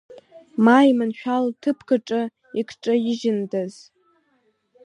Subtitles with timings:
[0.63, 2.21] Ма иманшәало ҭыԥкаҿы
[2.59, 3.73] икҽаижьындаз!